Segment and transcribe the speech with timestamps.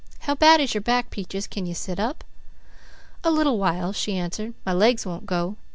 [0.21, 1.45] How bad is your back, Peaches?
[1.45, 2.23] Can you sit up?"
[3.23, 4.55] "A little while," she answered.
[4.65, 5.57] "My legs won't go."